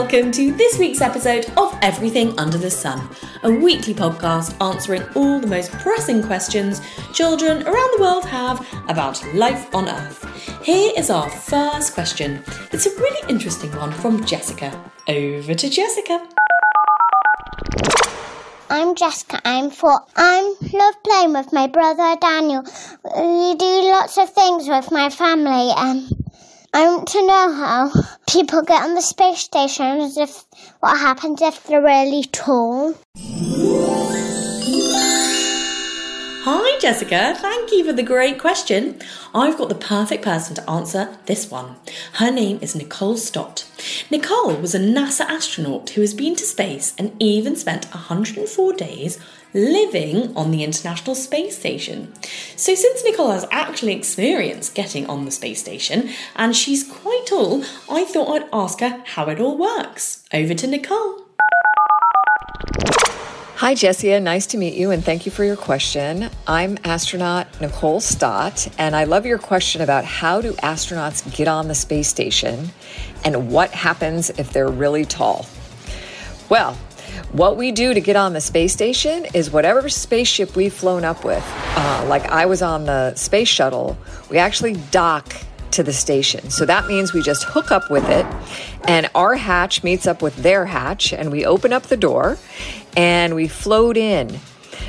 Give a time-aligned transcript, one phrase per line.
[0.00, 3.08] welcome to this week's episode of Everything Under the Sun,
[3.44, 6.82] a weekly podcast answering all the most pressing questions
[7.14, 10.22] children around the world have about life on Earth.
[10.62, 12.42] Here is our first question.
[12.72, 14.68] It's a really interesting one from Jessica.
[15.08, 16.28] Over to Jessica.
[18.68, 19.40] I'm Jessica.
[19.46, 19.98] I'm four.
[20.14, 22.64] I love playing with my brother Daniel.
[23.02, 25.70] We do lots of things with my family.
[25.74, 26.15] Um,
[26.76, 27.90] I want to know how
[28.28, 30.44] people get on the space station if
[30.80, 32.94] what happens if they're really tall.
[36.86, 37.34] Jessica.
[37.36, 39.00] Thank you for the great question.
[39.34, 41.74] I've got the perfect person to answer this one.
[42.12, 43.68] Her name is Nicole Stott.
[44.08, 49.18] Nicole was a NASA astronaut who has been to space and even spent 104 days
[49.52, 52.12] living on the International Space Station.
[52.54, 57.64] So, since Nicole has actually experienced getting on the space station and she's quite tall,
[57.90, 60.22] I thought I'd ask her how it all works.
[60.32, 61.25] Over to Nicole.
[63.66, 64.22] Hi, Jessia.
[64.22, 66.30] Nice to meet you and thank you for your question.
[66.46, 71.66] I'm astronaut Nicole Stott, and I love your question about how do astronauts get on
[71.66, 72.70] the space station
[73.24, 75.46] and what happens if they're really tall.
[76.48, 76.74] Well,
[77.32, 81.24] what we do to get on the space station is whatever spaceship we've flown up
[81.24, 81.42] with.
[81.74, 83.98] Uh, like I was on the space shuttle,
[84.30, 85.34] we actually dock
[85.72, 86.50] to the station.
[86.50, 88.26] So that means we just hook up with it,
[88.88, 92.38] and our hatch meets up with their hatch, and we open up the door
[92.96, 94.40] and we float in.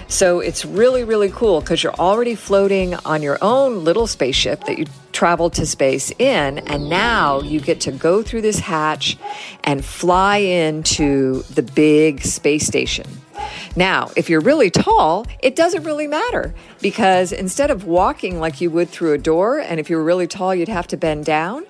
[0.08, 4.80] So it's really, really cool because you're already floating on your own little spaceship that
[4.80, 4.86] you
[5.18, 9.18] traveled to space in, and now you get to go through this hatch
[9.64, 13.08] and fly into the big space station.
[13.76, 16.54] Now, if you're really tall, it doesn't really matter
[16.84, 20.28] because instead of walking like you would through a door, and if you were really
[20.28, 21.66] tall, you'd have to bend down,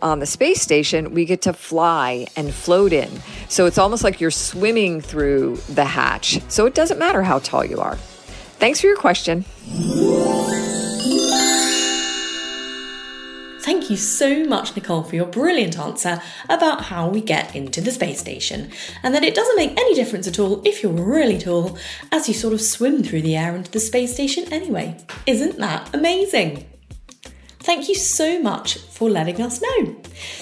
[0.00, 3.10] on the space station, we get to fly and float in.
[3.48, 6.40] So it's almost like you're swimming through the hatch.
[6.46, 7.96] So it doesn't matter how tall you are.
[7.96, 9.44] Thanks for your question.
[13.62, 17.92] Thank you so much, Nicole, for your brilliant answer about how we get into the
[17.92, 18.72] space station,
[19.04, 21.78] and that it doesn't make any difference at all if you're really tall,
[22.10, 24.96] as you sort of swim through the air into the space station anyway.
[25.28, 26.66] Isn't that amazing?
[27.60, 29.94] Thank you so much for letting us know.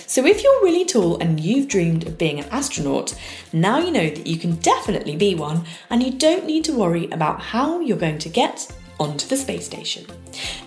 [0.07, 3.15] So, if you're really tall and you've dreamed of being an astronaut,
[3.53, 7.11] now you know that you can definitely be one and you don't need to worry
[7.11, 10.05] about how you're going to get onto the space station.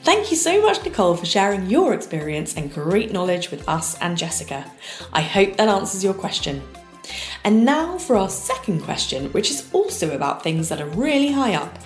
[0.03, 4.17] Thank you so much, Nicole, for sharing your experience and great knowledge with us and
[4.17, 4.69] Jessica.
[5.13, 6.61] I hope that answers your question.
[7.43, 11.53] And now for our second question, which is also about things that are really high
[11.53, 11.77] up,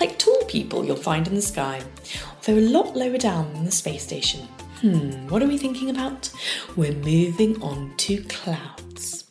[0.00, 1.82] like tall people you'll find in the sky,
[2.36, 4.46] although a lot lower down than the space station.
[4.80, 6.30] Hmm, what are we thinking about?
[6.76, 9.24] We're moving on to clouds.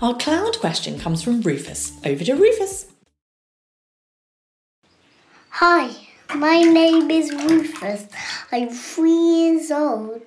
[0.00, 1.92] Our cloud question comes from Rufus.
[2.04, 2.86] Over to Rufus.
[5.50, 8.06] Hi, my name is Rufus.
[8.50, 10.22] I'm three years old.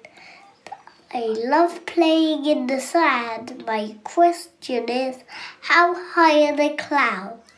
[1.14, 3.64] I love playing in the sand.
[3.66, 5.24] My question is
[5.62, 7.49] how high are the clouds?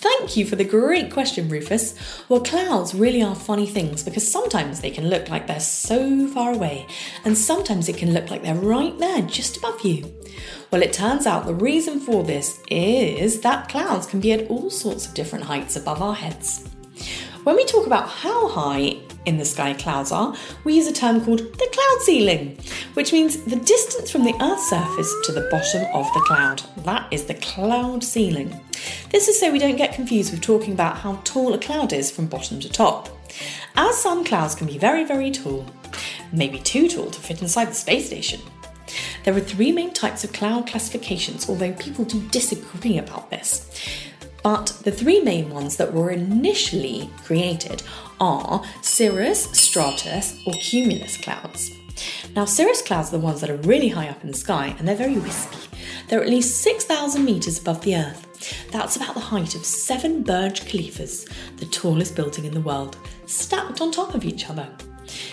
[0.00, 1.94] Thank you for the great question, Rufus.
[2.30, 6.54] Well, clouds really are funny things because sometimes they can look like they're so far
[6.54, 6.86] away,
[7.26, 10.10] and sometimes it can look like they're right there, just above you.
[10.70, 14.70] Well, it turns out the reason for this is that clouds can be at all
[14.70, 16.66] sorts of different heights above our heads.
[17.44, 18.96] When we talk about how high
[19.26, 20.34] in the sky clouds are,
[20.64, 22.58] we use a term called the cloud ceiling,
[22.94, 26.62] which means the distance from the Earth's surface to the bottom of the cloud.
[26.86, 28.58] That is the cloud ceiling.
[29.10, 32.12] This is so we don't get confused with talking about how tall a cloud is
[32.12, 33.08] from bottom to top.
[33.74, 35.66] As some clouds can be very, very tall,
[36.32, 38.40] maybe too tall to fit inside the space station.
[39.24, 43.68] There are three main types of cloud classifications, although people do disagree about this.
[44.44, 47.82] But the three main ones that were initially created
[48.20, 51.72] are cirrus, stratus, or cumulus clouds.
[52.36, 54.86] Now, cirrus clouds are the ones that are really high up in the sky and
[54.86, 55.58] they're very wispy.
[56.06, 58.29] They're at least 6,000 metres above the Earth.
[58.70, 62.96] That's about the height of seven Burj Khalifas, the tallest building in the world,
[63.26, 64.68] stacked on top of each other.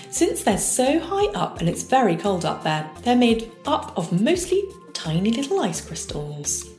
[0.10, 4.22] Since they're so high up and it's very cold up there, they're made up of
[4.22, 4.64] mostly
[4.94, 6.77] tiny little ice crystals.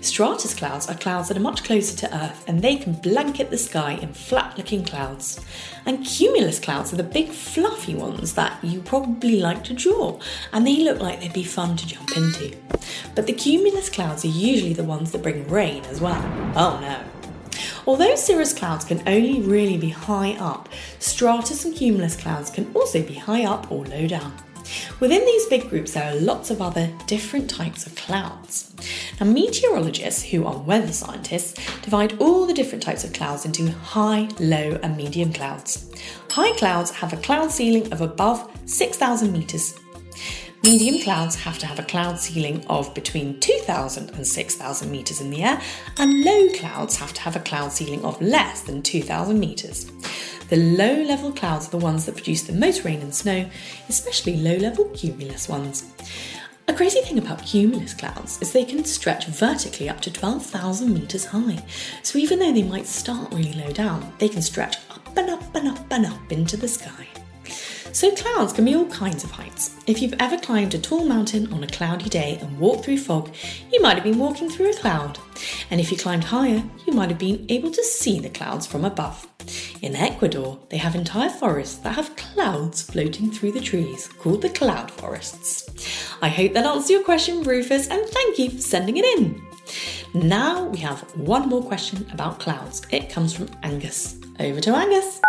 [0.00, 3.58] Stratus clouds are clouds that are much closer to Earth and they can blanket the
[3.58, 5.44] sky in flat looking clouds.
[5.86, 10.18] And cumulus clouds are the big fluffy ones that you probably like to draw
[10.52, 12.56] and they look like they'd be fun to jump into.
[13.14, 16.22] But the cumulus clouds are usually the ones that bring rain as well.
[16.56, 17.04] Oh no.
[17.86, 20.68] Although cirrus clouds can only really be high up,
[20.98, 24.34] stratus and cumulus clouds can also be high up or low down.
[25.00, 28.72] Within these big groups, there are lots of other different types of clouds.
[29.20, 34.28] Now, meteorologists, who are weather scientists, divide all the different types of clouds into high,
[34.38, 35.90] low, and medium clouds.
[36.30, 39.78] High clouds have a cloud ceiling of above 6,000 metres.
[40.64, 45.30] Medium clouds have to have a cloud ceiling of between 2,000 and 6,000 metres in
[45.30, 45.60] the air,
[45.98, 49.90] and low clouds have to have a cloud ceiling of less than 2,000 metres.
[50.52, 53.48] The low level clouds are the ones that produce the most rain and snow,
[53.88, 55.90] especially low level cumulus ones.
[56.68, 61.24] A crazy thing about cumulus clouds is they can stretch vertically up to 12,000 metres
[61.24, 61.64] high.
[62.02, 65.54] So even though they might start really low down, they can stretch up and up
[65.54, 67.06] and up and up into the sky.
[67.92, 69.76] So, clouds can be all kinds of heights.
[69.86, 73.34] If you've ever climbed a tall mountain on a cloudy day and walked through fog,
[73.70, 75.18] you might have been walking through a cloud.
[75.70, 78.86] And if you climbed higher, you might have been able to see the clouds from
[78.86, 79.28] above.
[79.82, 84.48] In Ecuador, they have entire forests that have clouds floating through the trees, called the
[84.48, 86.14] cloud forests.
[86.22, 89.42] I hope that answers your question, Rufus, and thank you for sending it in.
[90.14, 92.82] Now we have one more question about clouds.
[92.92, 94.20] It comes from Angus.
[94.38, 95.20] Over to Angus.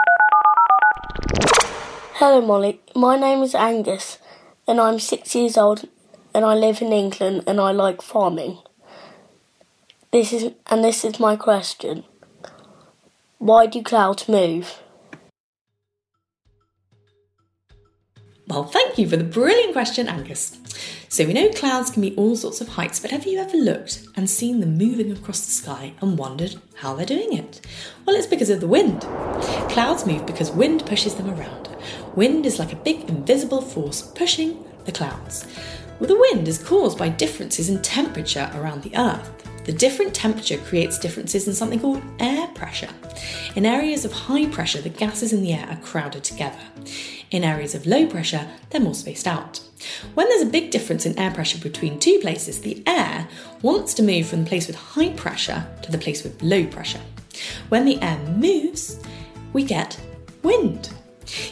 [2.19, 2.79] Hello, Molly.
[2.95, 4.19] My name is Angus,
[4.67, 5.89] and I'm six years old,
[6.31, 8.59] and I live in England, and I like farming.
[10.11, 12.03] This is and this is my question:
[13.43, 14.79] Why do clouds move?
[18.47, 20.57] Well, thank you for the brilliant question, Angus.
[21.09, 24.07] So, we know clouds can be all sorts of heights, but have you ever looked
[24.15, 27.59] and seen them moving across the sky and wondered how they're doing it?
[28.05, 29.01] Well, it's because of the wind.
[29.69, 31.67] Clouds move because wind pushes them around.
[32.15, 35.45] Wind is like a big invisible force pushing the clouds.
[35.99, 39.52] Well, the wind is caused by differences in temperature around the Earth.
[39.65, 42.89] The different temperature creates differences in something called air pressure.
[43.55, 46.59] In areas of high pressure, the gases in the air are crowded together.
[47.31, 49.61] In areas of low pressure, they're more spaced out.
[50.15, 53.27] When there's a big difference in air pressure between two places, the air
[53.61, 57.01] wants to move from the place with high pressure to the place with low pressure.
[57.69, 58.99] When the air moves,
[59.53, 59.99] we get
[60.43, 60.89] wind.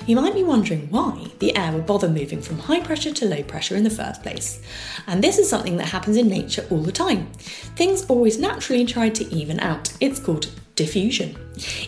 [0.06, 3.44] You might be wondering why the air would bother moving from high pressure to low
[3.44, 4.62] pressure in the first place.
[5.08, 7.28] And this is something that happens in nature all the time.
[7.76, 9.92] Things always naturally try to even out.
[10.00, 11.38] It's called diffusion.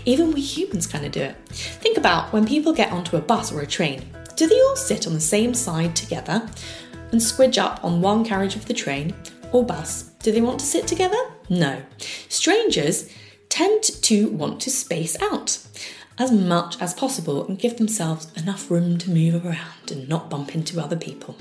[0.05, 1.35] Even we humans kind of do it.
[1.49, 4.03] Think about when people get onto a bus or a train.
[4.35, 6.47] Do they all sit on the same side together
[7.11, 9.13] and squidge up on one carriage of the train
[9.51, 10.03] or bus?
[10.23, 11.17] Do they want to sit together?
[11.49, 11.81] No.
[12.29, 13.09] Strangers
[13.49, 15.59] tend to want to space out
[16.17, 20.55] as much as possible and give themselves enough room to move around and not bump
[20.55, 21.35] into other people.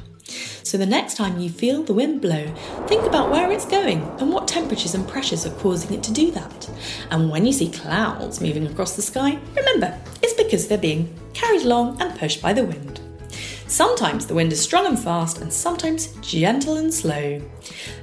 [0.63, 2.47] So the next time you feel the wind blow,
[2.87, 6.31] think about where it's going and what temperatures and pressures are causing it to do
[6.31, 6.71] that.
[7.11, 11.63] And when you see clouds moving across the sky, remember, it's because they're being carried
[11.63, 13.01] along and pushed by the wind.
[13.67, 17.41] Sometimes the wind is strong and fast, and sometimes gentle and slow.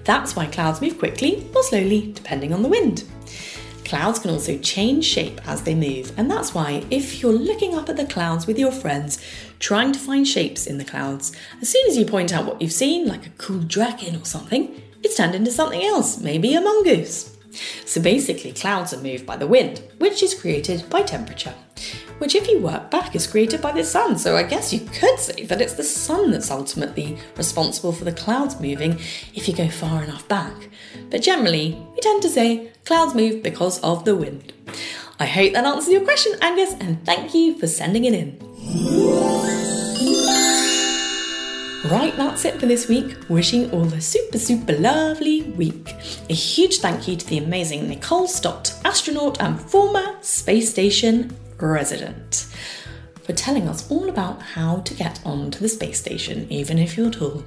[0.04, 3.04] That's why clouds move quickly or slowly, depending on the wind.
[3.90, 7.90] Clouds can also change shape as they move, and that's why if you're looking up
[7.90, 9.18] at the clouds with your friends,
[9.58, 12.72] trying to find shapes in the clouds, as soon as you point out what you've
[12.72, 17.36] seen, like a cool dragon or something, it's turned into something else, maybe a mongoose.
[17.88, 21.56] So basically, clouds are moved by the wind, which is created by temperature,
[22.20, 24.18] which, if you work back, is created by the sun.
[24.18, 28.12] So I guess you could say that it's the sun that's ultimately responsible for the
[28.12, 29.00] clouds moving
[29.34, 30.54] if you go far enough back.
[31.10, 34.54] But generally, we tend to say clouds move because of the wind.
[35.20, 38.38] I hope that answers your question, Angus, and thank you for sending it in.
[41.90, 43.18] Right, that's it for this week.
[43.30, 45.96] Wishing all a super, super lovely week.
[46.30, 51.36] A huge thank you to the amazing Nicole Stott, astronaut and former space station
[51.68, 52.48] resident
[53.30, 57.12] for telling us all about how to get onto the space station, even if you're
[57.12, 57.44] tall.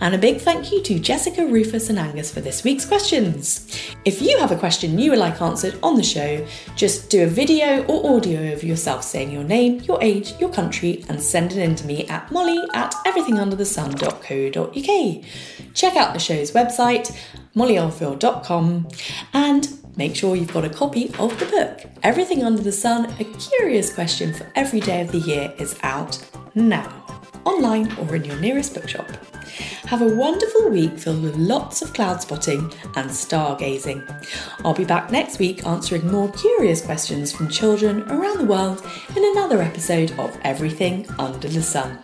[0.00, 3.94] And a big thank you to Jessica, Rufus, and Angus for this week's questions.
[4.04, 7.28] If you have a question you would like answered on the show, just do a
[7.28, 11.58] video or audio of yourself saying your name, your age, your country, and send it
[11.58, 15.24] in to me at molly at everythingunderthesun.co.uk.
[15.74, 17.16] Check out the show's website,
[17.54, 18.88] mollyoldfield.com,
[19.32, 21.80] and Make sure you've got a copy of the book.
[22.02, 26.18] Everything Under the Sun, a curious question for every day of the year is out
[26.54, 26.90] now,
[27.44, 29.06] online or in your nearest bookshop.
[29.86, 32.60] Have a wonderful week filled with lots of cloud spotting
[32.94, 34.06] and stargazing.
[34.64, 39.24] I'll be back next week answering more curious questions from children around the world in
[39.24, 41.98] another episode of Everything Under the Sun.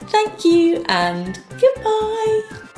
[0.00, 2.68] Thank you and goodbye.